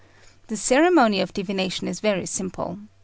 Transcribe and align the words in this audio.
The 0.47 0.57
ceremony 0.57 1.21
of 1.21 1.31
divination 1.31 1.87
is 1.87 1.99
very 1.99 2.25
simple. 2.25 2.79